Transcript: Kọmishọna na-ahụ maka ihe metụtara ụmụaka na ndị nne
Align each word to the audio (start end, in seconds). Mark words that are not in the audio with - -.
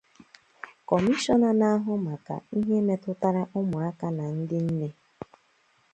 Kọmishọna 0.87 1.49
na-ahụ 1.59 1.93
maka 2.05 2.35
ihe 2.59 2.77
metụtara 2.87 3.41
ụmụaka 3.59 4.07
na 4.17 4.23
ndị 4.37 4.57
nne 4.67 4.87